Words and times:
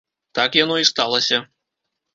Так 0.39 0.57
яно 0.63 0.79
і 0.85 0.89
сталася. 0.91 1.37